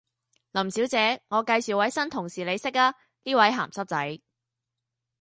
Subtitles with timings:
[0.53, 4.19] 林小姐，我介紹位新同事你識呀，呢位鹹濕仔